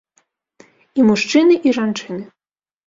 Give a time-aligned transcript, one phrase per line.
[1.01, 2.23] І мужчыны, і жанчыны.